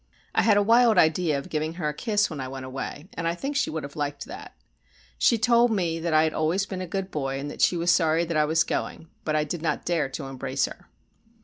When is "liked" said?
3.95-4.25